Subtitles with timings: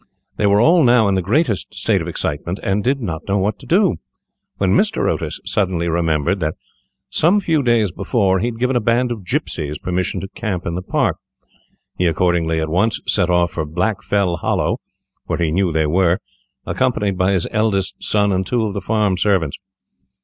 [0.37, 3.59] They were all now in the greatest state of excitement, and did not know what
[3.59, 3.97] to do,
[4.57, 5.07] when Mr.
[5.07, 6.55] Otis suddenly remembered that,
[7.11, 10.73] some few days before, he had given a band of gipsies permission to camp in
[10.73, 11.17] the park.
[11.99, 14.79] He accordingly at once set off for Blackfell Hollow,
[15.25, 16.17] where he knew they were,
[16.65, 19.59] accompanied by his eldest son and two of the farm servants.